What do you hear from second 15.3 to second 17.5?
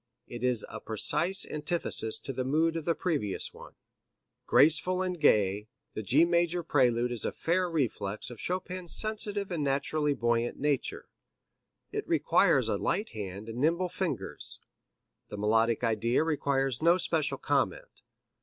melodic idea requires no special